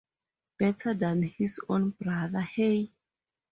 Better 0.57 0.95
than 0.95 1.21
his 1.21 1.59
own 1.69 1.91
brother, 1.91 2.39
hey? 2.39 2.91